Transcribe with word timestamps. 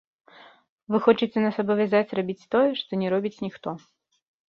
Вы 0.95 1.01
хочаце 1.09 1.37
нас 1.45 1.61
абавязаць 1.65 2.15
рабіць 2.23 2.39
тое, 2.57 2.69
што 2.83 2.91
не 3.05 3.15
робіць 3.19 3.37
ніхто. 3.49 3.69